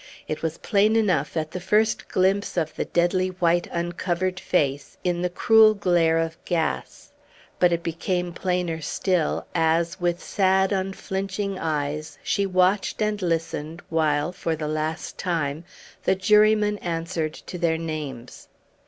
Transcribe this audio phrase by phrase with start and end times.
[0.27, 5.21] It was plain enough at the first glimpse of the deadly white, uncovered face, in
[5.21, 7.11] the cruel glare of gas.
[7.59, 14.31] But it became plainer still as, with sad, unflinching eyes, she watched and listened while,
[14.31, 15.65] for the last time,
[16.03, 18.47] the jurymen answered to their names.